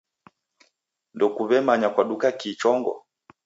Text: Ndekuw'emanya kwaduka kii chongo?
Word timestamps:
Ndekuw'emanya 1.15 1.87
kwaduka 1.93 2.27
kii 2.39 2.57
chongo? 2.61 2.93